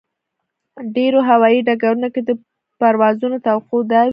[0.95, 2.29] ډېرو هوایي ډګرونو کې د
[2.79, 4.09] پروازونو توقع دا وي.